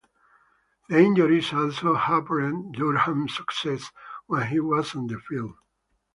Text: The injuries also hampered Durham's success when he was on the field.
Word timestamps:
The 0.89 0.97
injuries 0.97 1.53
also 1.53 1.93
hampered 1.93 2.71
Durham's 2.71 3.35
success 3.35 3.91
when 4.25 4.47
he 4.47 4.59
was 4.59 4.95
on 4.95 5.05
the 5.05 5.19
field. 5.19 5.53